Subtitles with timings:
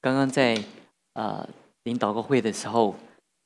[0.00, 0.62] 刚刚在
[1.14, 1.46] 呃
[1.84, 2.94] 领祷告会的时候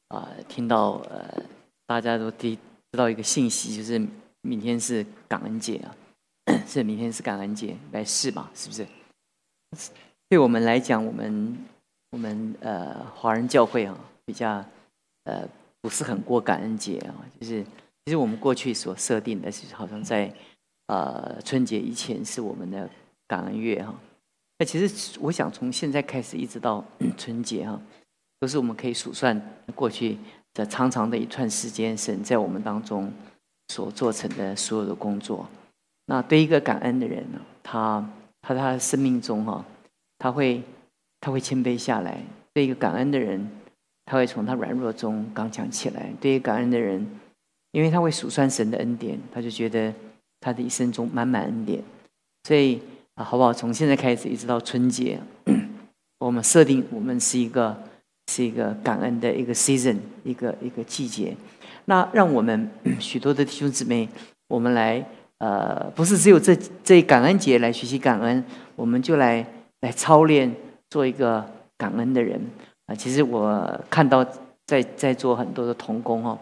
[0.08, 1.42] 啊，听到呃
[1.86, 2.56] 大家都知
[2.92, 4.00] 知道一个信息，就是
[4.42, 5.94] 明天是感恩节啊，
[6.66, 8.86] 是明天是感恩节，来试嘛，是不是？
[10.28, 11.58] 对我们来讲，我们
[12.10, 14.64] 我们呃华人教会啊，比较
[15.24, 15.48] 呃
[15.80, 17.64] 不是很过感恩节啊，就是
[18.04, 20.32] 其实我们过去所设定的是，好像在
[20.86, 22.88] 呃春节以前是我们的
[23.26, 23.92] 感恩月哈。
[24.56, 26.84] 那其实我想从现在开始一直到
[27.16, 27.80] 春节哈，
[28.38, 29.40] 都是我们可以数算
[29.74, 30.16] 过去
[30.52, 33.12] 的长长的一串时间，神在我们当中
[33.68, 35.48] 所做成的所有的工作。
[36.06, 38.08] 那对一个感恩的人呢，他
[38.42, 39.64] 他他的生命中哈，
[40.18, 40.62] 他会
[41.20, 42.12] 他会谦卑下来；
[42.52, 43.50] 对一个感恩的人，
[44.04, 47.04] 他会从他软弱中刚强起来；对于感恩的人，
[47.72, 49.92] 因为他会数算神的恩典，他就觉得
[50.38, 51.82] 他的一生中满满恩典，
[52.44, 52.80] 所以。
[53.14, 53.52] 啊，好不好？
[53.52, 55.20] 从现在开始一直到春节，
[56.18, 57.76] 我们设定我们是一个
[58.26, 61.36] 是一个感恩的一个 season，一个一个季节。
[61.84, 64.08] 那让我们许多的弟兄姊妹，
[64.48, 65.06] 我们来
[65.38, 69.46] 呃，不是只有这这感恩节来学习感恩，我们就来
[69.82, 70.52] 来操练
[70.90, 72.40] 做一个感恩的人
[72.86, 72.94] 啊。
[72.96, 74.26] 其实我看到
[74.66, 76.36] 在在做很多的童工哦，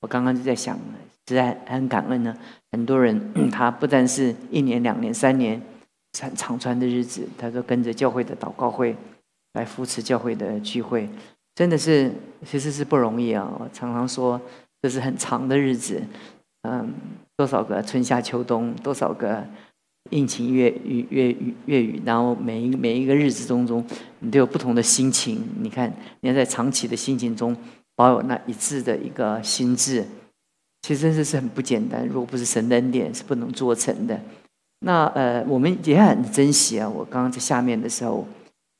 [0.00, 0.76] 我刚刚就在想，
[1.28, 2.36] 实在很感恩呢。
[2.72, 5.62] 很多人 他不但是一年、两年、三年。
[6.16, 8.96] 长长传的日子，他说跟着教会的祷告会
[9.52, 11.06] 来扶持教会的聚会，
[11.54, 12.10] 真的是
[12.42, 13.52] 其实是不容易啊！
[13.60, 14.40] 我常常说
[14.80, 16.02] 这是很长的日子，
[16.62, 16.90] 嗯，
[17.36, 19.44] 多少个春夏秋冬，多少个
[20.08, 23.84] 阴晴月雨月雨月雨，然后每一每一个日子当中，
[24.20, 25.46] 你都有不同的心情。
[25.60, 27.54] 你看，你要在长期的心情中
[27.94, 30.06] 保有那一致的一个心智，
[30.80, 32.06] 其实真的是很不简单。
[32.06, 34.18] 如果不是神的恩典，是不能做成的。
[34.80, 36.88] 那呃，我们也很珍惜啊。
[36.88, 38.26] 我刚刚在下面的时候，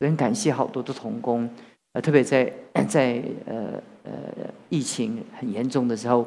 [0.01, 1.49] 很感谢好多的童工，
[1.95, 2.53] 呃，特别在
[2.87, 4.13] 在呃呃
[4.69, 6.27] 疫情很严重的时候，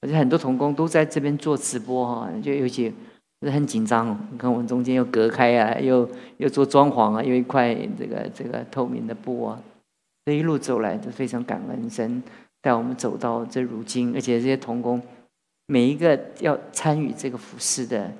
[0.00, 2.92] 而且很多童工都在这边做直播哈，就尤其
[3.42, 4.18] 很紧张。
[4.32, 9.62] 你看我们中间又隔开啊，又又做装潢啊，又一块这个这个透明的布啊，
[10.24, 12.22] 这一路走来都非常感恩神
[12.62, 15.00] 带我们走到这如今，而且这些童工
[15.66, 18.10] 每一个要参与这个服饰的。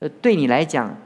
[0.00, 0.96] 呃，对你来讲，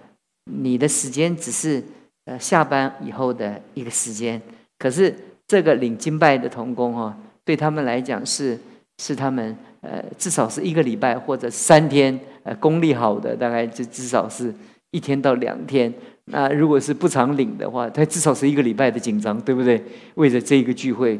[0.45, 1.83] 你的时间只是
[2.27, 4.41] 呃下班以后的一个时间。
[4.79, 5.15] 可是
[5.47, 8.59] 这个领金拜的童工哈，对他们来讲是
[8.99, 14.53] 是他们呃至少是一个礼拜或者三天呃功力好的，大概就至少是
[14.91, 15.93] 一天到两天。
[16.27, 19.83] 那如果是不常领的话，他至少是一个礼拜的紧张，对不对？
[20.15, 21.19] 为了这个聚会，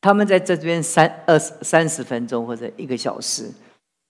[0.00, 3.50] 他们在这边三二三十分钟或者一个小时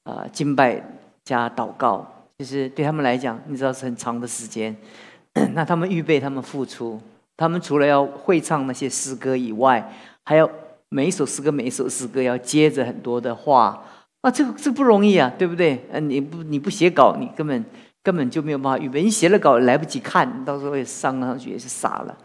[0.05, 0.83] 啊敬拜。
[1.27, 2.07] 加祷告，
[2.39, 4.75] 其实对他们来讲，你知道是很长的时间。
[5.55, 7.01] 那他们预备，他们付出，
[7.37, 9.93] 他们除了要会唱那些诗歌以外，
[10.25, 10.49] 还要
[10.89, 13.83] 每一首诗歌每一首诗歌要接着很多的话
[14.21, 15.85] 啊，这个这不容易啊，对不对？
[15.91, 17.65] 嗯，你不你不写稿，你根本
[18.05, 19.03] 根本就没有办法预备。
[19.03, 22.17] 你写了稿来不及看，到时候也上上去也是傻了。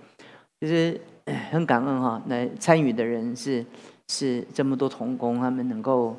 [0.59, 1.01] 就是
[1.49, 3.65] 很感恩哈，那参与的人是
[4.09, 6.15] 是这么多童工，他们能够。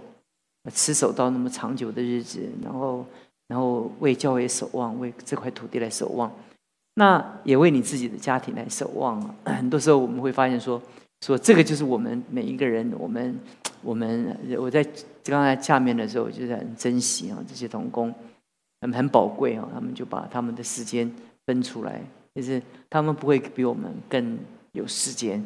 [0.70, 3.04] 持守到那么长久的日子，然后，
[3.48, 6.30] 然后为教会守望，为这块土地来守望，
[6.94, 9.34] 那也为你自己的家庭来守望啊。
[9.44, 10.80] 很多时候我们会发现说，
[11.24, 13.36] 说这个就是我们每一个人，我们，
[13.82, 14.86] 我们，我在
[15.24, 18.14] 刚才下面的时候，就是很珍惜啊，这些童工，
[18.80, 21.10] 他们很宝贵啊，他们就把他们的时间
[21.44, 22.00] 分出来，
[22.36, 24.38] 就是他们不会比我们更
[24.72, 25.42] 有时间，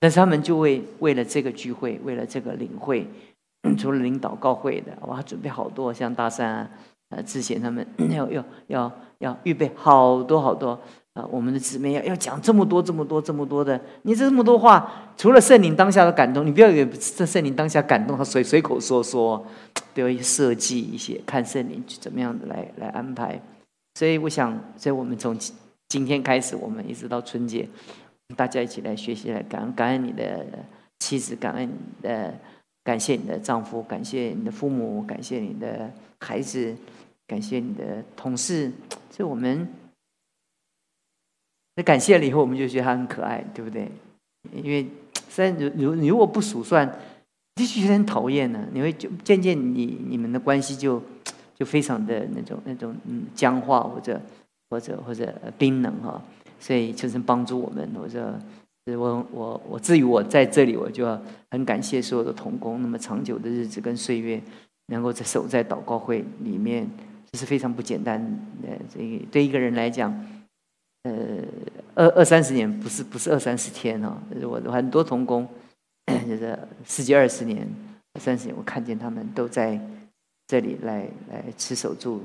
[0.00, 3.06] 但是他们就会为了这个聚会，为了这个领会。
[3.78, 6.70] 除了领祷告会的，我还，准备好多，像大山啊，
[7.10, 10.78] 呃，之前他们 要要要要预备好多好多
[11.14, 19.44] 啊，我们的姊妹要要讲这么多这么多这么多的，你这么多话，除了圣灵当下的感动，你不要以为这圣灵当下感动，他随随口说说，
[19.94, 23.40] 都要设计一些，看圣灵怎么样的来来安排。
[23.94, 25.36] 所以我想，所以我们从
[25.88, 27.68] 今天开始，我们一直到春节，
[28.36, 30.46] 大家一起来学习，来感恩感恩你的
[31.00, 32.32] 妻子，感恩你的。
[32.90, 35.88] 感谢你的丈夫，感谢你的父母，感谢你的
[36.18, 36.74] 孩子，
[37.24, 38.68] 感谢你的同事。
[39.12, 39.64] 所以我们
[41.76, 43.88] 那感谢了以后，我们就觉得他很可爱，对不对？
[44.52, 44.84] 因为
[45.28, 46.84] 虽然如如如果不数算，
[47.54, 48.66] 就觉得很讨厌呢。
[48.72, 51.00] 你会就渐渐你你们的关系就
[51.54, 54.20] 就非常的那种那种嗯僵化或者
[54.68, 56.20] 或者或者冰冷哈。
[56.58, 58.36] 所以就是帮助我们或者。
[58.86, 64.40] 我我我至于我在这里，我就要很感谢所有的童工，那么长久的日子跟岁月，
[64.86, 66.88] 能够在守在祷告会里面，
[67.30, 68.20] 这是非常不简单
[68.62, 68.68] 的。
[68.92, 68.98] 这
[69.30, 70.12] 对一个人来讲，
[71.04, 71.44] 呃，
[71.94, 74.16] 二二三十年，不是不是二三十天哦。
[74.42, 75.46] 我很多童工，
[76.26, 77.68] 就是十几二十年、
[78.18, 79.80] 三十年，我看见他们都在
[80.48, 82.22] 这里来来吃守住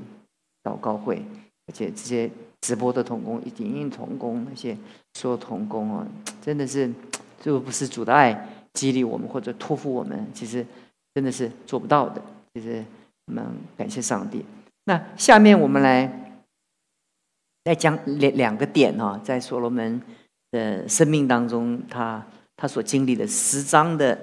[0.64, 1.22] 祷告会，
[1.68, 2.30] 而且这些
[2.66, 4.76] 直播的童工、影音童工那些
[5.14, 6.06] 说童工啊，
[6.42, 6.92] 真的是，
[7.44, 10.66] 如果不是主的爱激励我们或者托付我们，其实
[11.14, 12.20] 真的是做不到的。
[12.54, 12.84] 其实
[13.26, 13.44] 我们
[13.76, 14.44] 感谢上帝。
[14.86, 16.22] 那下面我们来。
[17.64, 20.00] 再讲两两个点哈，在所罗门
[20.52, 22.24] 的生命当中，他
[22.56, 24.16] 他所经历的十章的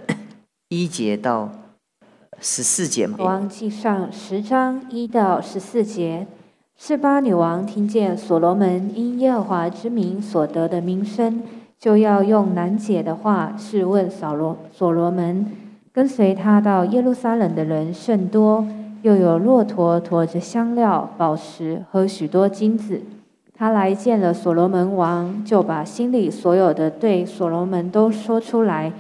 [0.70, 1.52] 一节到
[2.40, 3.18] 十四节嘛。
[3.20, 6.26] 王记上十章一到十四节，
[6.76, 11.42] 示巴女王听见所罗门因耶和华之名所得的名声，
[11.80, 15.46] 就要用难解的话试问扫罗所罗门。
[15.94, 18.66] 跟随他到耶路撒冷的人甚多，
[19.04, 23.02] 又有骆驼驮着香料、宝石和许多金子。
[23.54, 28.92] 他来见了所罗门王，就把心里所有的对所罗门都说出来。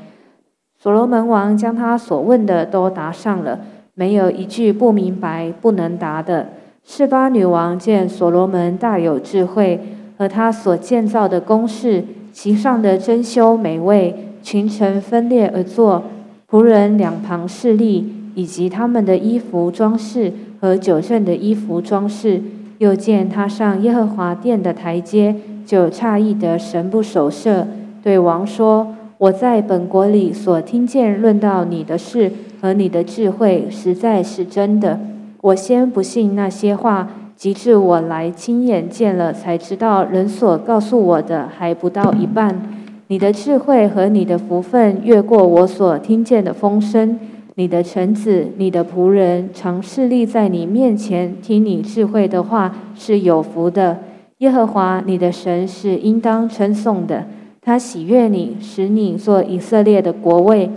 [0.77, 3.59] 所罗门王将他所问的都答上了，
[3.95, 6.47] 没有一句不明白、不能答的。
[6.85, 9.79] 示巴女王见所罗门大有智慧，
[10.17, 16.03] 和他所建造的宫室，其上的珍馐美味，群臣分列而坐，
[16.49, 22.41] 仆人两旁侍立，以及他们的衣服装饰和酒政的衣服装饰。
[22.79, 25.35] 又见他上耶和华殿的台阶，
[25.65, 27.65] 就诧异得神不守舍，
[28.03, 34.99] 对王说：“我在本国里所听见论到你的事和你的智慧，实在是真的。
[35.43, 42.61] 我先不信那些话，及至我来亲眼见了，才知道人所告诉我的还不到一半。
[43.07, 47.19] 你的智慧和你的福分，越过我所听见的风声。”
[47.55, 53.99] 你的臣子，你的仆人，常侍立在你面前，听你智慧的话，是有福的。
[54.37, 57.25] 耶和华你的神是应当称颂的，
[57.61, 60.71] 他喜悦你，使你做以色列的国位，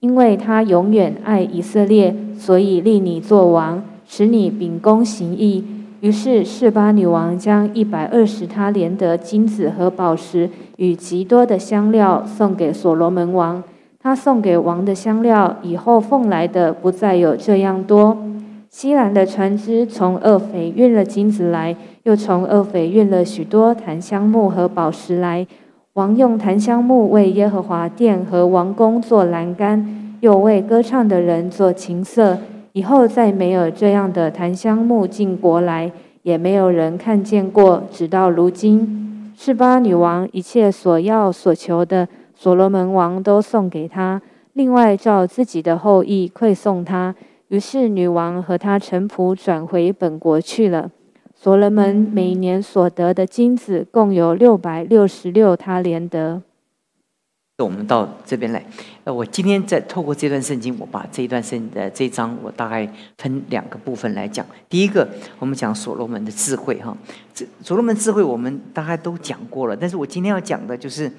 [0.00, 3.82] 因为他永远爱以色列，所以立你做王，
[4.14, 5.64] 使你秉公行义。
[6.00, 13.64] 于是示巴女王将一百二十他连的金子和宝石与极多的香料送给所罗门王。
[13.98, 18.18] 他送给王的香料，以后奉来的不再有这样多。
[18.68, 25.46] 西兰的船只从厄斐运了金子来，又从厄斐运了许多檀香木和宝石来。
[25.94, 32.36] 王用檀香木为耶和华殿和王宫做栏杆，又为歌唱的人做琴瑟。
[32.72, 35.92] 以后再没有这样的檀香木进国来，
[36.22, 39.32] 也没有人看见过，直到如今。
[39.36, 42.08] 示巴女王一切所要所求的。
[42.34, 44.20] 所罗门王都送给他，
[44.54, 47.14] 另外照自己的后裔馈送他。
[47.48, 50.90] 于是女王和他臣仆转回本国去了。
[51.34, 56.42] 所罗门每年所得的金子共有六百六十六他连得。
[57.58, 58.64] 我们到这边来，
[59.04, 62.88] 呃，我今天在透过这段圣经，我把这一段圣呃这一章，我大概
[63.18, 64.46] 分两个部分来讲。
[64.68, 65.08] 第一个，
[65.38, 66.96] 我们讲所罗门的智慧哈，
[67.34, 71.10] 这所罗门智慧我们大概都讲过了，但是我今天要讲的就是。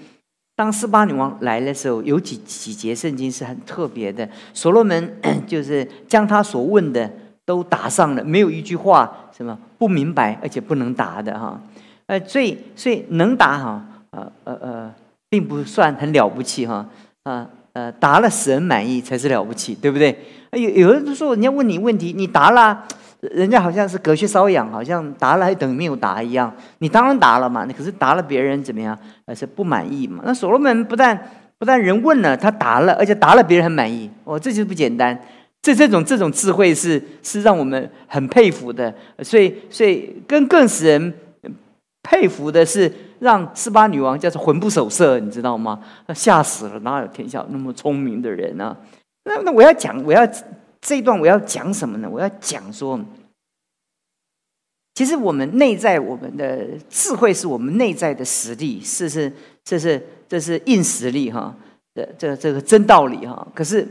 [0.56, 4.30] 当斯巴女王来的时候，有几几节圣经是很特别的。
[4.54, 7.12] 所罗门 就是将他所问的
[7.44, 11.60] 都答上了，没有一句话什么不明白而且不能答的哈。
[12.06, 14.94] 呃，所以所以能答哈，呃呃呃，
[15.28, 16.76] 并不算很了不起哈。
[16.76, 16.88] 啊
[17.24, 20.18] 呃，呃答了使人满意才是了不起，对不对？
[20.52, 22.84] 有有人都说，人家问你问题，你答了。
[23.32, 26.54] 人家好像是隔靴搔痒，好像答了还等于没有答一样。
[26.80, 29.00] 你当然答了嘛，你可是答了别人怎么样？
[29.26, 30.22] 而是不满意嘛。
[30.26, 31.18] 那所罗门不但
[31.58, 34.12] 不但人问了他答了，而且答了别人很满意。
[34.26, 35.18] 哦，这就是不简单。
[35.62, 38.94] 这这种这种智慧是是让我们很佩服的。
[39.22, 41.14] 所以所以更更使人
[42.04, 42.92] 佩服的是，
[43.24, 45.80] 让斯巴女王叫做魂不守舍，你知道吗？
[46.14, 48.78] 吓死了，哪有天下那么聪明的人啊？
[49.24, 50.28] 那那我要讲，我要。
[50.86, 52.10] 这一段我要讲什么呢？
[52.12, 53.00] 我要讲说，
[54.96, 59.32] 其实我们内在我们的智慧是我们内在的实力，是是
[59.64, 61.56] 这是这是硬实力哈，
[61.96, 63.48] 这这这个真道理哈。
[63.56, 63.88] 可是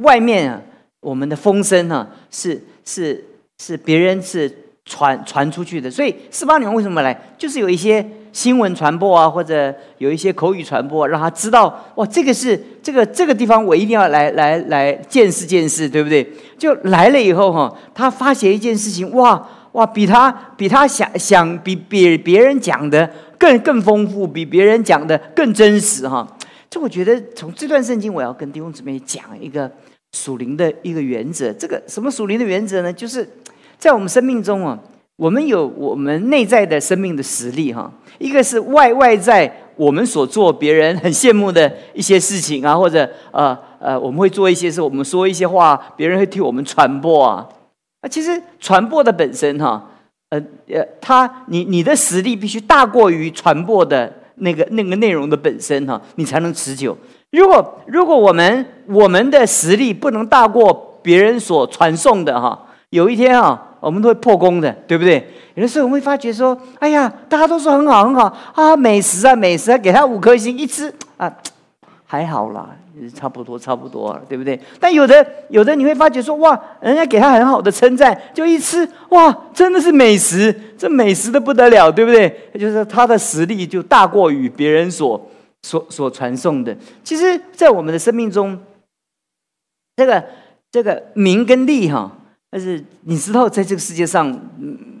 [0.00, 0.60] 外面啊，
[1.00, 3.24] 我们的风声哈，是是
[3.62, 5.90] 是别人是传传出去的。
[5.90, 7.18] 所以四八女王为什么来？
[7.38, 8.06] 就是有一些。
[8.34, 16.28] 新闻传播啊，或者有一些口语传播，让他知道哇，这个是这个这个地方，我一定要来来来见识见识，对不对？
[16.58, 26.26] 就来了以后哈，他发现一件事情，哇哇，比他比他想想比比别人讲的更更丰富，比别人讲的更真实哈。
[26.68, 29.70] 就我觉得从这段圣经，我要跟弟兄姊妹讲一个
[30.10, 31.52] 属灵的一个原则。
[31.52, 32.92] 这个什么属灵的原则呢？
[32.92, 33.28] 就是
[33.78, 34.76] 在我们生命中啊，
[35.16, 47.48] 我们有我们内在的生命的实力哈，一个是外外在我们所做别人很羡慕的一些事情啊，或者呃呃，我们会做一些事，我们说一些话，别人会替我们传播啊。
[48.00, 49.88] 啊，其实传播的本身哈，
[50.30, 56.96] 呃呃，他你你的实力必须大过于传播的那个那个内容的本身哈，你才能持久。
[57.30, 63.70] 如果如果我们我们的实力不能大过别人所传送的哈，有一天啊。
[63.84, 65.26] 我们都会破功的，对不对？
[65.54, 71.32] 有的时候我们会发觉说：“哎呀，大家都说很好很好啊，美食啊美食啊，给他五颗星，一吃啊，
[72.04, 72.70] 还好啦，
[73.14, 82.50] 差不多差不多了，对不对？”但有的有的你会发觉说：“哇，人家给他很好的称赞，就一吃哇，真的是美食，这美食的不得了，对不对？
[82.58, 85.30] 就是他的实力就大过于别人所
[85.62, 86.76] 所所传送的。
[87.04, 88.58] 其实，在我们的生命中，
[89.94, 90.24] 这个
[90.72, 92.10] 这个名跟利哈。”
[92.56, 94.32] 但是你知道，在这个世界上，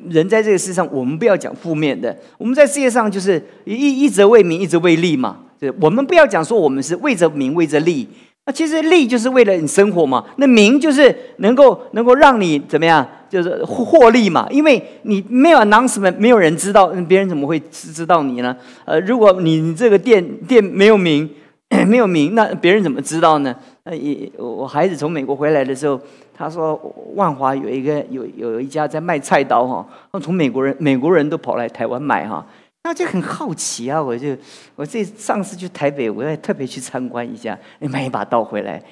[0.08, 2.12] 人在这个世界上，我们不要讲负面的。
[2.36, 5.36] 我们在世界上就是一一直为名，一直为利嘛。
[5.60, 8.08] 对，我们不要讲说我们是为着名，为着利。
[8.44, 10.24] 那其实利就是为了你生活嘛。
[10.38, 14.48] 那名就是能够能够让你怎么样，就是获利嘛。
[14.50, 18.56] 因为你没有 announcement，没有人知道，别人怎么会知知道你呢？
[18.84, 21.30] 呃，如果你你这个店店没有名，
[21.86, 23.54] 没有名，那别人怎么知道呢？
[23.84, 26.00] 呃，也我孩子从美国回来的时候。
[26.36, 26.74] 他说
[27.14, 29.86] ：“万华有一个有有一家在卖菜刀哈，
[30.20, 32.44] 从美国人美国人都跑来台湾买哈，
[32.82, 34.02] 那就很好奇啊！
[34.02, 34.36] 我就
[34.74, 38.82] 我这上次去台北，我也特别去参观一下，买一把刀回来，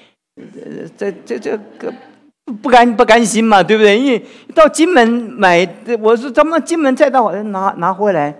[0.96, 1.92] 这这这个
[2.62, 3.98] 不甘不甘心嘛，对不对？
[3.98, 5.68] 因为到金门买，
[6.00, 8.34] 我说咱们金门菜刀拿拿回来。”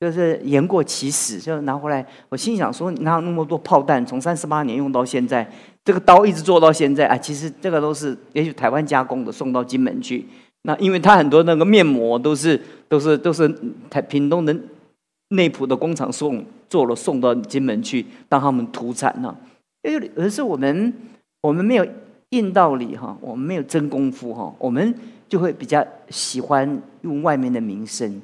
[0.00, 2.06] 就是言过其实，就拿回来。
[2.28, 4.04] 我心想说，哪有那么多炮弹？
[4.06, 5.50] 从三十八年用到现在，
[5.84, 7.16] 这个刀一直做到现在啊。
[7.16, 10.24] 其实这个都是也许台湾加工的，送到金门去。
[10.62, 13.52] 那因为它很多那个面膜都是都是都是
[13.90, 14.56] 台屏东的
[15.30, 19.36] 内埔的工厂送做了，送到金门去当他们土产呢。
[19.82, 20.92] 为而是我们
[21.40, 21.86] 我们没有
[22.30, 24.94] 硬道理哈，我们没有真功夫哈，我们
[25.28, 28.20] 就会比较喜欢用外面的名声。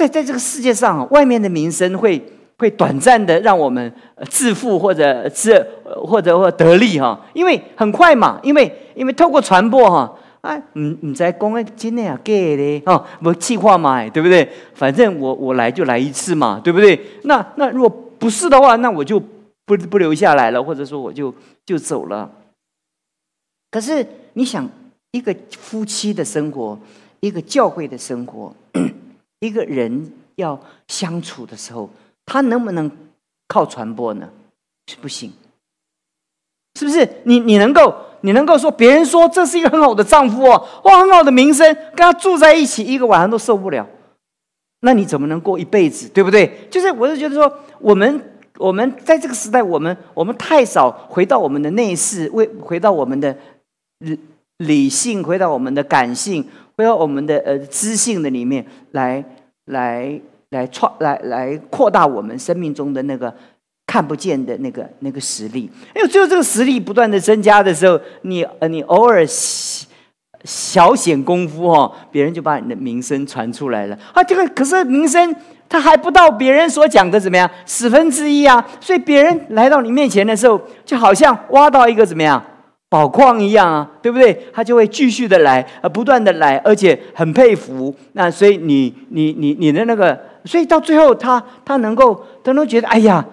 [0.00, 2.22] 在在这个世界上，外面的名声会
[2.58, 3.92] 会短暂的让我们
[4.30, 14.48] 致富或者是或者或得利哈，因为很快嘛，因为因为透过传播哈，哎，唔唔在讲诶，真的啊假的哦，不计划嘛，对不对？
[14.72, 16.98] 反正我我来就来一次嘛，对不对？
[17.24, 19.20] 那那如果不是的话，那我就
[19.66, 21.34] 不不留下来了，或者说我就
[21.66, 22.30] 就走了。
[23.70, 24.66] 可是你想，
[25.12, 26.78] 一个夫妻的生活，
[27.20, 28.54] 一个教会的生活。
[29.40, 31.90] 一个人要相处的时候，
[32.24, 32.90] 他能不能
[33.48, 34.28] 靠传播呢？
[34.86, 35.32] 是不行，
[36.78, 37.08] 是不是？
[37.24, 43.86] 你你能够你能够说别人说这是一个很好的丈夫哦，哇，很好的名声，跟他住在一起一个晚上都受不了，
[44.80, 46.08] 那你怎么能过一辈子？
[46.08, 46.68] 对不对？
[46.70, 53.36] 就是我是觉得说，我们我们在这个时代，我们我们太少回到我们的内饰，为回到我们的
[53.98, 54.18] 理
[54.58, 56.46] 理性，回到我们的感性。
[56.80, 59.22] 回到我们的呃知性的里面来，
[59.66, 60.18] 来
[60.48, 63.30] 来创来来扩大我们生命中的那个
[63.86, 65.70] 看不见的那个那个实力。
[65.94, 69.22] 因为只有这个实力不断的增加的时候，你呃你偶尔
[70.44, 74.24] 小显功夫哦，别人就把你的名声传出来了啊。
[74.24, 75.36] 这个可是名声，
[75.68, 78.66] 他还不到别人所讲的怎么样十分之一啊。
[78.80, 82.42] 所以别人来到你面前的时候，就好像挖到一个怎么样？
[82.90, 84.46] 宝矿一样啊，对不对？
[84.52, 87.94] 他就会继续的来，呃，不断的来，而且很佩服。
[88.12, 93.24] 那所以你你你你的那个，所以到最后，他他能够，他都觉得，哎呀，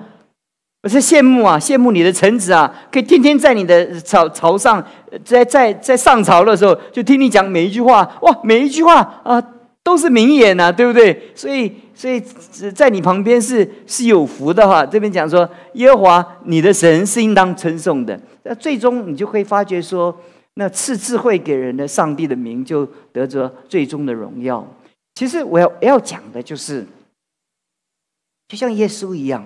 [0.84, 4.82] 我是羡慕啊，羡慕你的臣子啊，可以天天在你的朝朝上，
[5.26, 9.44] 在在在上朝的时候，就听你讲每一句话，哇，每一句话啊。
[9.84, 11.32] 都是名言呐，对不对？
[11.34, 12.22] 所以，所以
[12.76, 14.86] 在你旁边是是有福的哈。
[14.86, 18.20] 这边讲说，耶和华你的神是应当称颂的。
[18.44, 20.16] 那最终你就会发觉说，
[20.54, 24.64] 那赐智慧给人的上帝的名就得着最终的荣耀。
[25.16, 26.86] 其实我要要讲的就是，
[28.48, 29.44] 就像耶稣一样，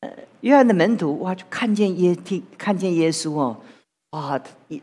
[0.00, 0.10] 呃，
[0.42, 3.56] 约翰的门徒哇，就看见耶听看见耶稣哦，
[4.10, 4.82] 哇，一。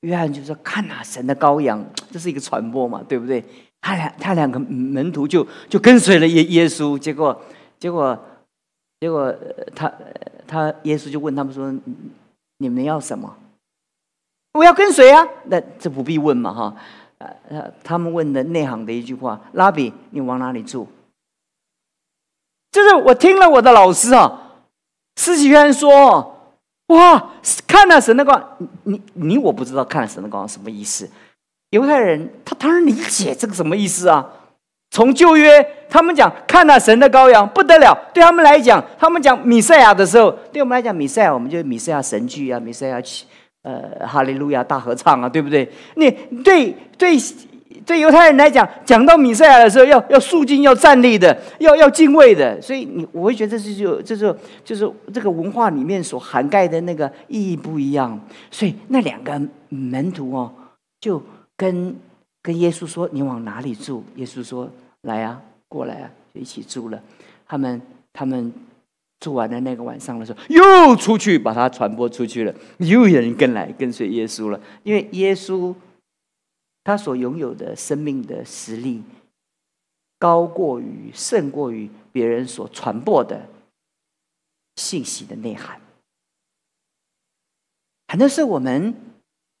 [0.00, 3.42] 约翰就说：“看呐，神的羔羊，这是一个传播嘛，对不对？
[3.86, 7.40] 他俩他两个门徒就就跟随了耶耶稣，结果
[7.78, 8.18] 结果
[8.98, 9.32] 结果
[9.76, 9.92] 他
[10.44, 11.72] 他耶稣就问他们说：
[12.58, 13.32] 你们要什么？
[14.54, 15.24] 我要跟随啊！
[15.44, 16.76] 那这不必问嘛，哈！
[17.48, 20.88] 呃他们问的内行的一句话：拉比，你往哪里住？
[22.72, 24.56] 就是我听了我的老师啊，
[25.14, 26.32] 施洗约翰说。”
[26.90, 27.32] 哇！
[27.68, 31.08] 看了神的光，你你我不知道看了神的光什么意思，
[31.70, 34.26] 犹太人他当然理解这个什么意思啊？
[34.90, 43.02] 从旧约他们讲看到神的羔羊不得了，对他们来讲，他们讲米赛亚的时候，对我们来讲米赛亚，我们就米赛亚神剧啊，米赛亚
[43.62, 45.68] 呃哈利路亚大合唱啊，对不对？
[45.96, 46.10] 你
[46.42, 47.16] 对对。
[47.84, 52.60] 对犹太人来讲，讲到米赛亚的时候，要要肃静，要站立的，要要敬畏的。
[52.60, 58.18] 所以你我会觉得这是就这是就是这个文化里面所涵盖的那个意义不一样。
[58.50, 60.52] 所以那两个门徒哦，
[61.00, 61.22] 就
[61.56, 61.96] 跟
[62.42, 64.70] 跟耶稣说：“你往哪里住？”耶稣说
[65.02, 67.02] ：“来啊，过来啊，就一起住了。”
[67.46, 67.80] 他们
[68.12, 68.52] 他们
[69.20, 75.74] 住完了那个晚上的时候，又出去把它传播出去了，又有人跟来跟随耶稣了，因为耶稣。
[76.84, 79.02] 他所拥有的生命的实力，
[80.20, 83.48] 高过于、胜过于别人所传播的
[84.76, 85.80] 信息的内涵。
[88.06, 88.94] 很多是我们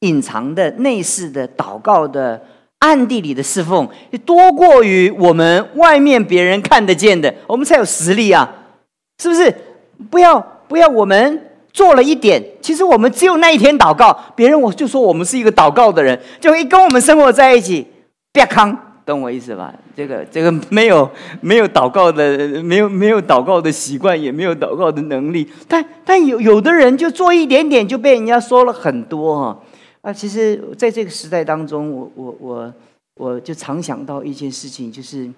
[0.06, 2.40] 隐藏的、内饰的、祷告的、
[2.78, 3.88] 暗地里的侍奉，
[4.24, 8.48] 多过于我们外面别人看得见的，我们才有实力啊！
[9.20, 9.54] 是不是？
[10.10, 11.42] 不要不要，我们。
[11.76, 17.86] 做了一点，其实我们只有那一天祷告，别人我就说我们是一个祷告的人，就一跟我们生活在一起，
[18.32, 19.74] 别康，懂我意思吧？
[19.94, 21.06] 这个这个没有
[21.42, 29.58] 没有祷告的，没有没有祷告的习惯，也没有祷告的能力，但但有有的人就做一点点，就被人家说了很多哈
[30.06, 30.12] 啊！
[30.12, 32.74] 其实在这个时代当中，我我我
[33.16, 35.28] 我就常想到一件事情，就是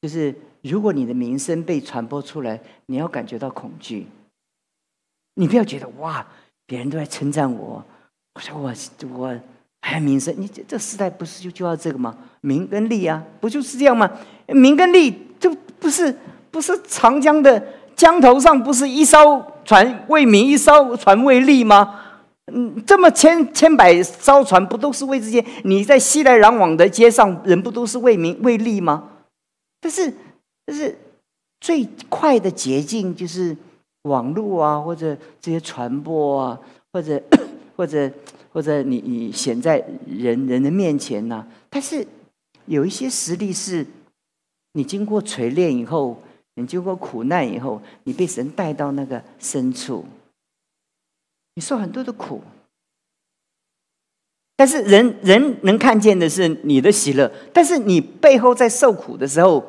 [0.00, 4.06] 就是如果你的名声被传播出来，你要感觉到恐惧。
[5.34, 6.26] 你不要觉得哇，
[6.64, 7.84] 别人都在称赞我，
[8.34, 8.72] 我说我
[9.12, 9.38] 我
[9.82, 12.16] 还有名声，你这这时代不是就就要这个吗？
[12.40, 14.10] 名跟利啊，不就是这样吗？
[14.46, 16.16] 名跟利，这不是
[16.50, 17.62] 不是长江的
[17.94, 22.06] 江头上不是一艘船为名，一艘船为利吗？
[22.52, 25.44] 嗯，这么千千百艘船不都是为这些？
[25.64, 29.10] 你在熙来攘往的街上，人不都是为名为利吗？
[29.80, 30.12] 但是，
[30.64, 30.96] 但是
[31.60, 33.56] 最快的捷径就是。
[34.02, 36.58] 网络啊，或者这些传播啊，
[36.92, 37.20] 或者
[37.76, 38.10] 或者
[38.50, 41.46] 或者你你显在人人的面前呢？
[41.68, 42.06] 但是
[42.64, 43.84] 有一些实力是，
[44.72, 46.22] 你经过锤炼以后，
[46.54, 50.06] 你经过苦难以后，你被神带到那个深处，
[51.58, 52.40] 你受很多的苦，
[54.54, 59.64] 但是人人能看见的是你的喜乐，但是你背后在受苦的时候。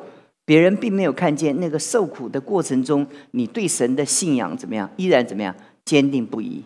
[0.46, 4.90] 别人并没有看见那个受苦的过程中，你对神的信仰怎么样？
[4.96, 5.54] 依然怎么样？
[5.84, 6.64] 坚定不移，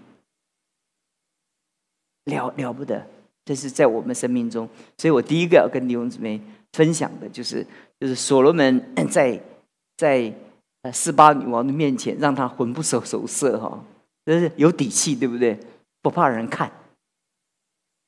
[2.24, 3.06] 了了不得。
[3.44, 6.40] 这是在我们生命中，所以我第一个要跟弟兄姊妹
[6.72, 7.66] 分享的就是，
[8.00, 9.38] 就是所罗门 在
[9.98, 10.32] 在
[10.80, 13.84] 呃四八女王的面前，让他魂不守守舍哈，
[14.26, 15.58] 就是有底气，对不对？
[16.02, 16.70] 不怕人看，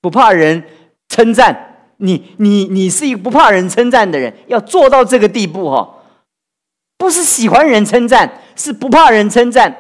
[0.01, 0.65] 不怕人
[1.09, 1.75] 称赞。
[1.99, 6.03] 你你你是一个不怕人称赞的人，要做到这个地步哈，
[6.99, 9.75] 不是喜欢人称赞，是不怕人称赞。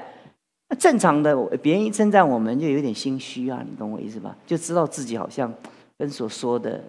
[0.78, 4.34] 正常的，别人一称赞我们就有点心虚啊，你懂我意思吧？
[4.46, 5.52] 就知道自己好像
[5.98, 6.82] 跟所说的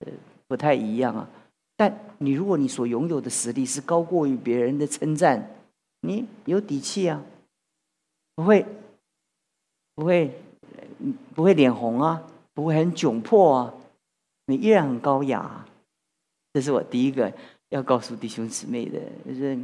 [0.00, 0.12] 呃
[0.46, 1.28] 不太一样啊。
[1.76, 5.50] 但你如果你所拥有的实力是高过于别人的称赞，
[6.02, 7.22] 你有底气啊，
[8.34, 8.64] 不会
[9.96, 10.30] 不会
[11.34, 12.22] 不会脸红啊，
[12.54, 13.74] 不会很窘迫啊。
[14.46, 15.66] 你依然很高雅，
[16.52, 17.32] 这是我第一个
[17.70, 19.58] 要告诉弟兄姊妹的，就是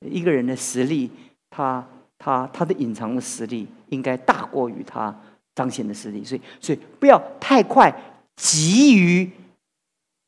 [0.00, 1.10] 一个人的实力，
[1.50, 1.84] 他
[2.16, 5.18] 他他的隐藏的实力应该大过于他
[5.56, 7.92] 彰显的实力，所以所以不要太快
[8.36, 9.28] 急于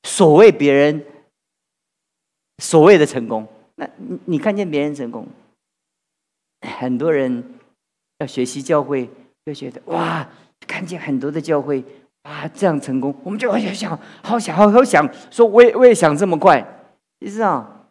[0.03, 1.05] 所谓别人
[2.59, 3.47] 所谓的成功。
[3.77, 5.29] 那你你看见别人成功，
[6.63, 7.55] 很多人
[8.19, 9.09] 要学习教会，
[9.47, 10.29] 就觉得哇，
[10.67, 11.83] 看见很多的教会。
[12.23, 16.61] 啊，这样成功，我们就好想，好想，好好想，说我也我也想这么快。
[17.21, 17.87] 其实啊，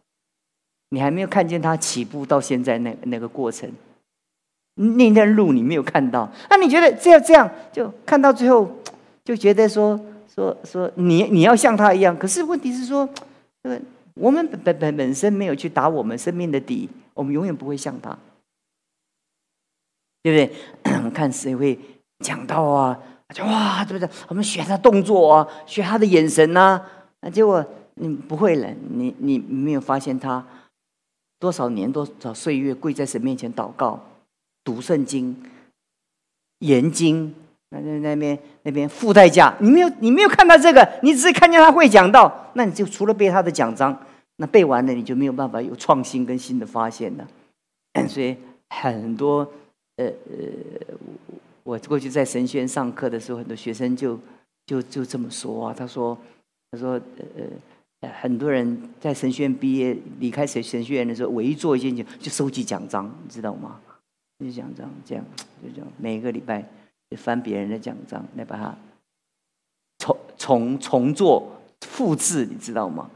[0.90, 3.72] 你还没有看见他起步到现在那那个过程，
[4.76, 6.30] 那段路你没有看到。
[6.50, 8.70] 那你觉得这样这样就看到最后，
[9.24, 12.14] 就觉得说说说你你要像他一样。
[12.18, 13.08] 可是问题是说，
[14.16, 18.20] 我们本本本身没有去打我们生命的底，我们永远不会像他，
[20.26, 21.10] 对不对？
[21.14, 21.78] 看谁会
[22.22, 23.00] 讲到啊？
[23.32, 24.10] 就哇，对不对？
[24.28, 26.82] 我们学他动作啊，学他的眼神呐。
[27.22, 30.44] 那结果你不会了，你你没有发现他
[31.40, 34.04] 多少年多少岁月跪在神面前祷告、
[34.64, 35.40] 读圣经、
[36.60, 37.32] 研经，
[37.70, 39.56] 那那那边那边付代价。
[39.60, 43.96] 你没有你没有看到这个，你只是看见他会讲到，那你就除了背他的奖章，
[44.38, 47.28] 那背完了你就没有办法有创新跟新的发现了。
[48.08, 48.36] 所以
[48.70, 49.48] 很多
[49.98, 50.98] 呃呃。
[51.64, 54.20] 我过去在神学院上课的时候，很多学生就
[54.68, 56.16] 就就这么说啊，他说
[56.70, 57.44] 他说呃
[58.02, 63.82] 呃，很多人在神学院毕业离开神神学院的时候，唯一做一件事情就收集奖章，你知道吗？
[64.40, 65.26] 收集奖章这样
[65.64, 66.64] 就这样，每个礼拜
[67.10, 68.78] 就翻别人的奖章来把它
[69.98, 73.10] 重重重做复制，你知道吗？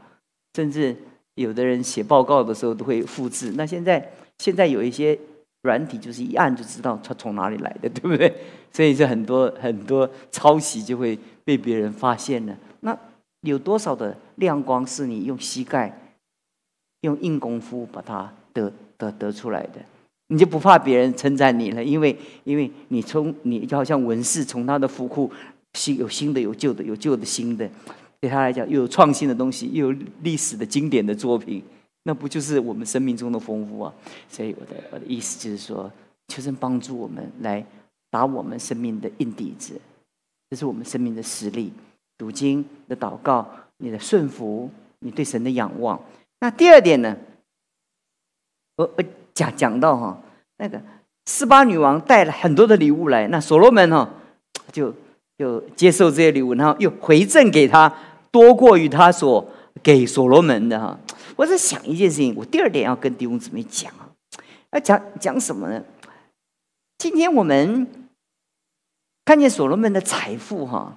[0.56, 0.96] 甚至
[1.34, 3.52] 有的人写报告的时候都会复制。
[3.52, 5.16] 那现在现在有一些
[5.62, 8.34] 软体，就是一按就知道它从哪里来的， 对不对？
[8.72, 12.56] 所以是很多很多抄袭就会被别人发现了。
[12.80, 12.96] 那
[13.42, 16.14] 有多少的亮光是你用膝盖、
[17.02, 19.80] 用硬功夫把它得得得出来的？
[20.28, 25.30] 你就不怕别人称赞你了，因为因为你从你就好像文士从他的府库
[25.74, 27.68] 新有新的有旧的有旧的新的。
[28.20, 31.62] 对他来讲，又有创新的东西，又有历史的经典的作品，
[32.04, 33.92] 那不就是我们生命中的丰富啊？
[34.28, 35.90] 所以我的我的意思就是说，
[36.28, 37.64] 求神帮助我们来
[38.10, 39.78] 打我们生命的硬底子，
[40.48, 41.72] 这是我们生命的实力。
[42.16, 43.46] 读经的祷告，
[43.78, 45.98] 你的顺服，你对神的仰望。
[46.40, 47.16] 那第二点呢？
[48.76, 50.20] 我我讲讲到哈，
[50.58, 50.80] 那个
[51.26, 54.08] 斯巴女王带了很多的礼物来，那所罗门哈
[54.72, 54.94] 就
[55.38, 57.92] 就接受这些礼物，然后又回赠给他。
[58.32, 59.44] 多过于他所
[59.82, 60.98] 给所罗门的哈，
[61.36, 64.10] 我在想一件事情，我第二点要跟弟兄姊妹讲啊，
[64.72, 65.82] 要讲讲什么呢？
[66.98, 67.86] 今天我们
[69.24, 70.96] 看见所罗门的财富哈，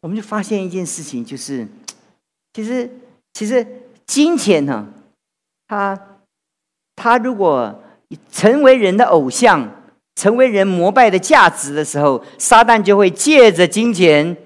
[0.00, 1.68] 我们就发现一件事情，就是
[2.52, 2.90] 其实
[3.32, 3.66] 其实
[4.04, 4.88] 金钱呢，
[5.68, 6.18] 他
[6.96, 7.82] 他如果
[8.30, 9.70] 成为人的偶像，
[10.16, 14.36] 成为人膜拜的价值的时候，撒旦就会借着金钱。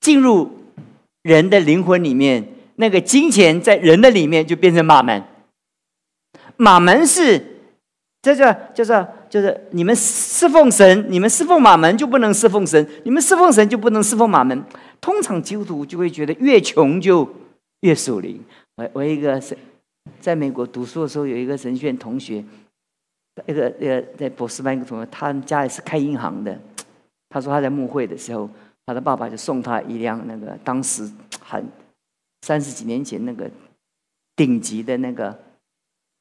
[0.00, 0.50] 进入
[1.24, 5.24] 人的灵魂里面，那个金钱在人的里面就变成马门。
[6.58, 7.42] 马门是，
[8.20, 14.62] 这叫就是就是你们侍奉神，你们侍奉马门就不能侍奉神，你们侍奉神就不能侍奉马门。
[15.00, 17.26] 通常基督徒就会觉得越穷就
[17.80, 18.38] 越属灵。
[18.76, 19.56] 我我一个神
[20.20, 22.44] 在美国读书的时候，有一个神学院同学，
[23.46, 26.60] 一个呃在博士班一个同学，他们家里是开银行的。
[27.30, 28.50] 他说他在牧会的时候。
[28.86, 31.66] 他的爸爸就送他一辆那个当时很
[32.42, 33.50] 三十几年前那个
[34.36, 35.38] 顶级的那个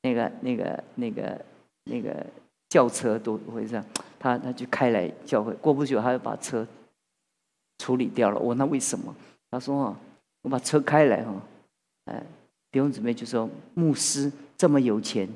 [0.04, 1.45] 那个那个那个
[1.86, 2.26] 那个
[2.69, 3.86] 轿车都会这样，
[4.17, 6.65] 他他就开来教会，过不久他就把车
[7.80, 8.39] 处理掉了。
[8.39, 9.13] 我问他为什么？
[9.52, 9.99] 他说：“啊，
[10.41, 11.34] 我把车开来哈，
[12.06, 12.23] 哎，
[12.71, 15.28] 弟兄姊妹就说牧师这么有钱，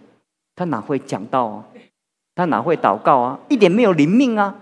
[0.55, 1.67] 他哪会讲道啊？
[2.33, 3.39] 他哪会祷告啊？
[3.49, 4.55] 一点没有灵命啊！”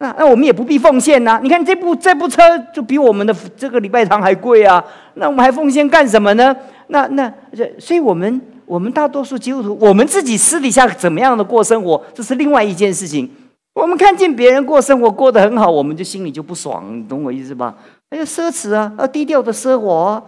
[0.00, 1.40] 那那我们也不必奉献呐！
[1.42, 2.40] 你看这部这部车
[2.72, 4.82] 就比我们的这个礼拜堂还贵啊！
[5.14, 6.54] 那我们还奉献干什么呢？
[6.86, 13.28] 那那这，所以我们我们大多数基督徒，我们自己私底下怎么样的过生活，这是另外一件事情。
[13.74, 17.76] 我们看见别人过生活过得很好，我们就心里就不爽，你懂我意思吧？
[18.10, 20.22] 哎呀，奢侈啊，啊，低调的奢华，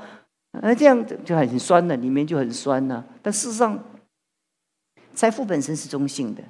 [0.61, 3.05] 啊，这样就很酸的，里面就很酸呢。
[3.23, 3.79] 但事实上，
[5.15, 6.43] 财富本身是中性的。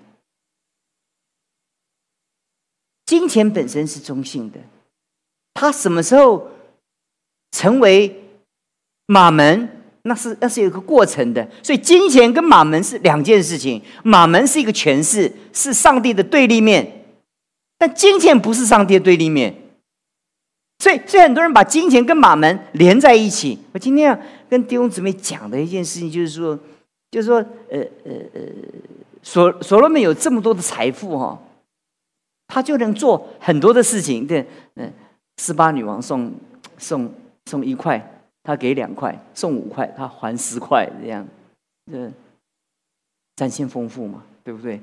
[3.10, 4.60] 金钱本身是中性的，
[5.54, 6.48] 它什么时候
[7.50, 8.22] 成为
[9.06, 9.68] 马门？
[10.02, 11.50] 那是那是有个过程的。
[11.60, 13.82] 所以金钱跟马门是两件事情。
[14.04, 16.84] 马门是一个权势，是上帝的对立面；
[17.76, 19.52] 但金钱不是上帝的对立面。
[20.78, 23.58] 所以，所以很多人把金钱跟马门连在一起。
[23.72, 24.16] 我今天要
[24.48, 26.56] 跟弟兄姊妹讲的一件事情，就是说，
[27.10, 27.38] 就是说，
[27.70, 28.40] 呃呃呃，
[29.20, 31.36] 所所罗门有这么多的财富，哈。
[32.50, 34.92] 他就能做很多的事情，对，嗯，
[35.38, 36.32] 十八女王送
[36.76, 37.08] 送
[37.46, 38.04] 送一块，
[38.42, 41.24] 他给两块，送五块，他还十块，这样，
[41.90, 42.10] 这
[43.36, 44.80] 展现丰富嘛，对不对？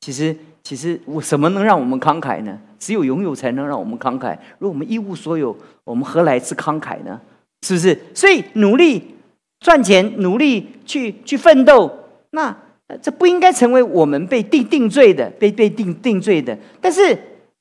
[0.00, 2.56] 其实，其实我什么能让我们慷慨呢？
[2.78, 4.38] 只有拥有才能让我们慷慨。
[4.60, 7.20] 如果我们一无所有，我们何来之慷慨呢？
[7.62, 7.98] 是不是？
[8.14, 9.16] 所以努力
[9.58, 11.92] 赚钱，努力去去奋斗，
[12.30, 12.56] 那。
[13.02, 16.58] 这不应该成为我们被定定罪的，被被定定罪的。
[16.80, 17.16] 但是，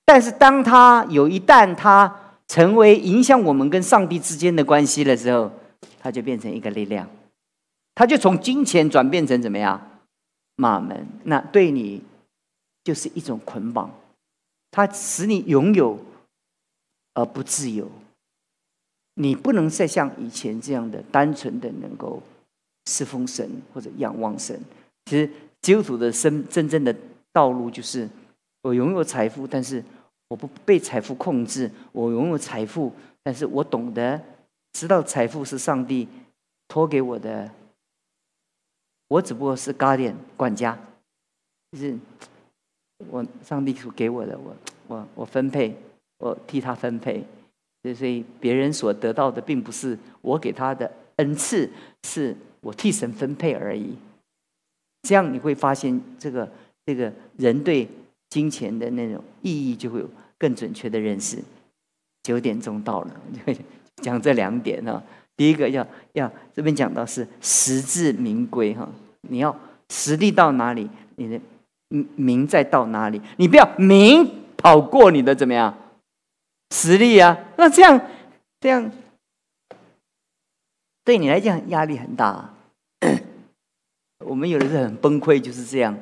[0.06, 2.14] 但是，当他有一旦他
[2.48, 5.52] 成为影响我们跟上帝之间的关系的时候，
[6.00, 7.10] 他就变成一个力量，
[7.94, 9.82] 他就从金钱转变成怎么样？
[10.56, 12.02] 马门，那对你
[12.84, 13.92] 就是一种捆绑，
[14.72, 16.00] 它使你拥有
[17.14, 17.92] 而不自由。
[19.16, 22.24] 你不能再像以前这样的单纯的能够
[22.86, 24.60] 侍奉神或者仰望神。
[25.08, 25.30] 其实
[25.62, 26.94] 基督徒的生真正的
[27.32, 28.08] 道路就是：
[28.62, 29.82] 我拥有财富，但是
[30.28, 32.92] 我不被财富控制；我拥有财富，
[33.24, 34.22] 但是我懂得
[34.74, 36.06] 知道财富是上帝
[36.68, 37.50] 托给我的，
[39.08, 40.78] 我只不过是 guardian 管家，
[41.72, 41.98] 就是
[43.10, 44.56] 我上帝所给我的，我
[44.88, 45.74] 我我分配
[46.18, 47.24] 我替他分配。
[47.96, 51.72] 所以别人所得到的，并不是我给他的恩赐，
[52.04, 53.96] 是我替神分配而已。
[55.08, 56.52] 这样你会发现，这个
[56.86, 57.88] 这个人对
[58.30, 61.42] 金钱的那种意义，就会有更准确的认识。
[62.24, 63.22] 九点钟到了，
[64.04, 65.02] 讲这两点哈。
[65.38, 68.86] 第一个要要这边讲到是实至名归哈，
[69.22, 69.58] 你要
[69.90, 71.40] 实力到哪里，你的
[72.18, 75.74] 名再到哪里，你不要名跑过你的怎么样
[76.72, 77.38] 实力啊？
[77.56, 78.02] 那这样
[78.60, 78.92] 这样
[81.06, 82.54] 对你来讲压力很大。
[84.28, 85.98] 我们有的是很崩溃，就是这样，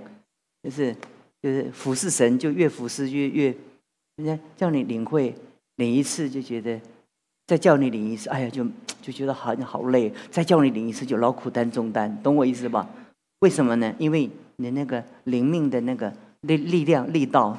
[0.64, 0.96] 就是
[1.42, 3.56] 就是服侍神就越服侍越越，
[4.18, 5.36] 人家叫你领会
[5.76, 6.80] 领一次就觉得。
[7.48, 8.66] 再叫你领一次，哎呀，就
[9.04, 10.12] 就觉得好好累。
[10.32, 12.90] 再叫你领一次，就劳苦担重担，懂我意思吧？
[13.42, 13.94] 为什么呢？
[14.00, 16.12] 因为你那个灵命的那个
[16.42, 17.56] 力力量力道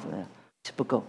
[0.65, 1.05] 是不够。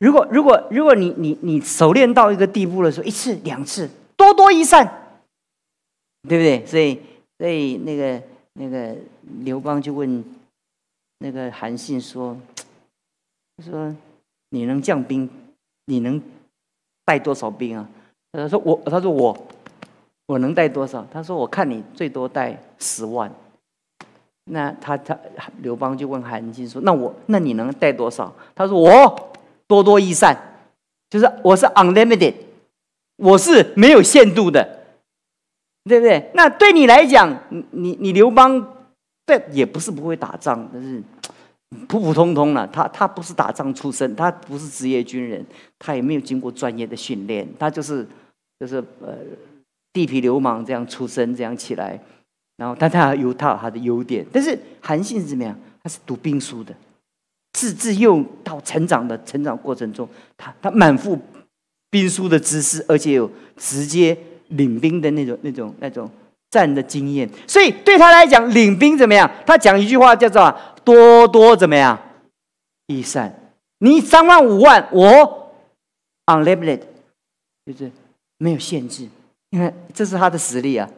[0.00, 4.84] 如果如果如果你你你熟练到一个地步的时候，一次两次，多多益善，
[6.28, 6.66] 对不对？
[6.66, 7.00] 所以
[7.42, 8.94] 所以那个那个
[9.40, 10.24] 刘邦就问
[11.18, 12.36] 那个韩信说
[13.58, 13.92] ：“他说
[14.50, 15.28] 你能将兵，
[15.86, 16.22] 你能？”
[17.04, 17.88] 带多少兵啊？
[18.30, 19.36] 他说我，他说我，
[20.26, 21.04] 我能带多少？
[21.10, 23.28] 他说我看你最多带十万。
[24.44, 25.18] 那他他
[25.62, 29.32] 刘邦就问韩信说：“那我那你能带多少？”他说我
[29.66, 30.36] 多多益善，
[31.10, 32.34] 就是我是 unlimited，
[33.16, 34.81] 我是没有限度的，
[35.84, 36.30] 对不对？
[36.34, 37.36] 那对你来讲，
[37.70, 38.74] 你你刘邦
[39.26, 41.02] 对也不是不会打仗，但是。
[41.88, 45.42] 普普通通了，他他不是打仗出身，他不是职业军人，
[45.78, 48.06] 他也没有经过专业的训练，他就是
[48.60, 49.16] 就是呃
[49.90, 51.98] 地痞流氓这样出身这样起来，
[52.58, 55.58] 然后但他有他有他的优点，但是韩信是怎么样？
[55.82, 56.74] 他是读兵书的，
[57.54, 61.18] 自自幼到成长的成长过程中，他他满腹
[61.88, 64.14] 兵书的知识，而且有直接
[64.56, 66.10] 领兵的那种那种那种
[66.50, 69.30] 战的经验，所以对他来讲，领兵怎么样？
[69.46, 70.54] 他讲一句话叫做。
[70.84, 71.96] 多多怎么样？
[72.88, 73.32] 益善，
[73.78, 75.54] 你三万五万，我
[76.26, 76.80] unlimited，
[77.64, 77.92] 就是
[78.38, 79.08] 没有限制。
[79.50, 80.90] 你看，这是他的实力啊，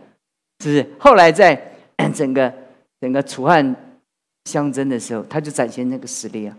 [0.61, 0.90] 是不是？
[0.99, 1.77] 后来在
[2.14, 2.51] 整个
[2.99, 3.77] 整个楚汉
[4.47, 6.57] 相争的时候，他就展现那个实力啊，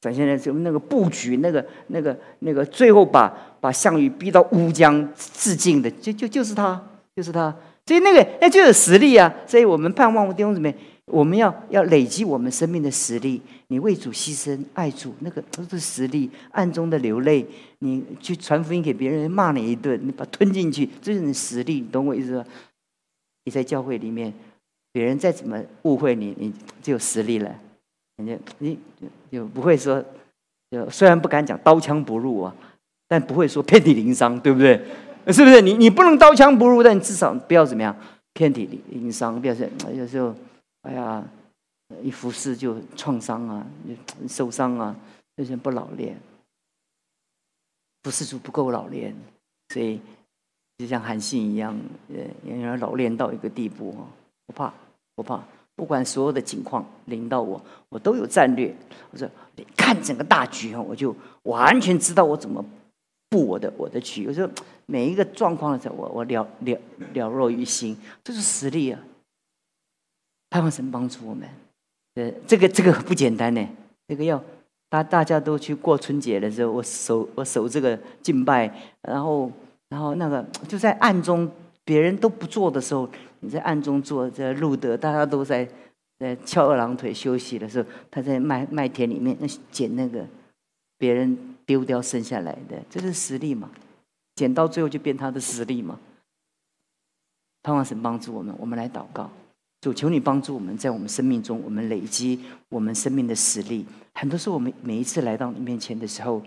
[0.00, 0.60] 展现了什么？
[0.60, 6.82] 那个布局，那个那个那个，最后把把项羽逼到乌江自尽的，就就就是他，
[7.14, 7.54] 就是他。
[7.86, 9.32] 所以那个那就有实力啊。
[9.46, 10.74] 所以我们盼望弟兄姊妹。
[11.06, 16.30] 我们要要累积我们生命的实力，你为主牺牲、爱主，那个都是实力。
[16.52, 17.44] 暗中的流泪，
[17.80, 21.80] 你去传福音给别人，骂你一顿，你把吞进去，这是你实力。
[21.80, 22.44] 你懂我意思吧？
[23.44, 24.32] 你在教会里面，
[24.92, 27.52] 别人再怎么误会你，你就有实力了。
[28.26, 28.78] 你你
[29.30, 30.04] 就不会说，
[30.70, 32.54] 就虽然不敢讲刀枪不入啊，
[33.08, 34.76] 但不会说遍体鳞伤，对不对？
[35.28, 35.60] 是不是？
[35.60, 37.94] 你你不能刀枪不入，但你至少不要怎么样，
[38.32, 40.34] 遍体鳞伤，不要是有时候。
[40.82, 41.22] 哎呀，
[42.02, 43.66] 一服侍就创伤啊，
[44.26, 44.96] 受伤啊，
[45.36, 46.16] 这些不老练，
[48.02, 49.14] 服侍主不够老练，
[49.68, 50.00] 所以
[50.78, 51.78] 就像韩信一样，
[52.08, 54.08] 呃，要老练到一个地步啊，
[54.46, 54.72] 不怕，
[55.14, 55.44] 不怕，
[55.80, 58.70] 不管所有的情况临到我，我都有战略。
[59.10, 59.26] 我说，
[59.74, 62.62] 看整个大局啊，我就完全知道我怎么
[63.30, 64.26] 布我的我的局。
[64.26, 64.46] 我说，
[64.84, 66.78] 每一个状况的时候，我我了了
[67.14, 69.00] 了若于心，这是实力啊。
[70.50, 71.48] 盼望神帮助我们，
[72.16, 73.66] 呃，这个这个不简单呢。
[74.06, 74.44] 这个要
[74.90, 79.50] 大大家都去过春节的时候，我守我守这个敬拜，然后
[79.88, 81.50] 然后那个就在暗中，
[81.90, 84.30] 别人都不做的时候，你在暗中做。
[84.30, 85.68] 在路德，大家都在
[86.20, 90.24] 在翘二郎腿休息的时候，他在麦麦田里面那捡那个
[90.96, 93.68] 别人丢掉剩下来的，这是实力嘛？
[94.36, 95.98] 捡到最后就变他的实力嘛？
[97.60, 99.28] 盼望神帮助我们，我们来祷告。
[99.80, 103.84] 主求你帮助我们在我们生命中，我们累积我们生命的实力。
[104.14, 106.40] 很多时候，我们每一次来到你面前的时候，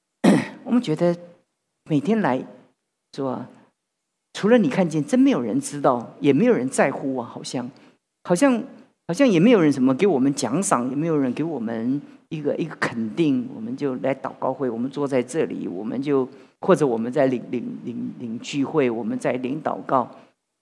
[0.62, 1.16] 我们觉得
[1.88, 2.44] 每天来，
[3.14, 3.48] 是吧？
[4.34, 7.26] 除了你看见，真没有人知道，也没有人在乎啊！
[7.26, 7.70] 好像，
[8.24, 8.62] 好像，
[9.06, 13.48] 好像也没有人什么给我们奖赏，也没有人给我们一个一个肯定。
[13.54, 16.28] 我们就来祷告会，我们坐在这里，我们就
[16.60, 20.10] 或者我们在领领领领聚会，我们在领祷告。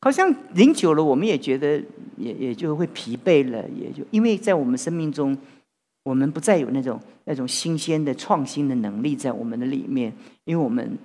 [0.03, 1.83] 好像领久了，我们也觉得
[2.17, 5.37] 也也就会疲惫了，也就因为在我们生命中，
[6.05, 10.13] 我们不再有那种那种新鲜的创新的能力在我们的里面，
[10.45, 10.99] 因为我们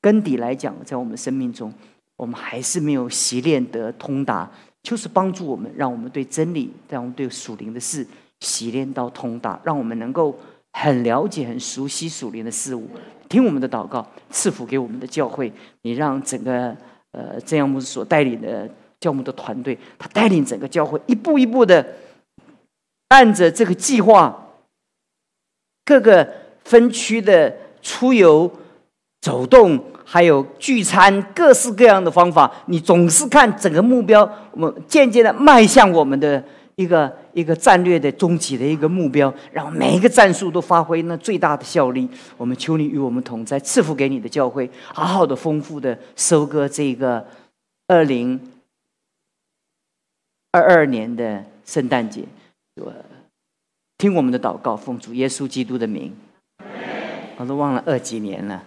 [0.00, 1.72] 根底来讲，在我们生命中，
[2.16, 4.50] 我们还是没有习练得通达，
[4.82, 8.06] 就是帮助我们，让我们对真理，让我们对属灵的事
[8.40, 10.38] 习练到通达，让我们能够
[10.72, 12.88] 很了解、很熟悉属灵的事物，
[13.28, 15.52] 听我们的祷告，赐福给我们的教会。
[15.82, 16.76] 你让整个
[17.12, 21.84] 呃这样牧师所带领的教牧的团队，他带领整个教会一步一步的
[23.08, 24.48] 按着这个计划，
[25.84, 26.32] 各个
[26.64, 28.50] 分区的出游、
[29.20, 36.42] 走动，还有聚餐，各式各样的方法，你总是看整个目标，我们渐渐的迈向我们的。
[36.76, 42.08] 一个一个战略的终极的一个目标，然后每一个战术都发挥那最大的效力。
[42.36, 47.24] 我们求你与我们同在，赐福给你的教会，好好的丰富的收割这个
[47.86, 48.40] 二零
[50.50, 52.24] 二二年的圣诞节。
[52.82, 52.92] 我
[53.96, 56.12] 听我们的祷告，奉主耶稣基督的名。
[57.36, 58.60] 我都忘了二几年了。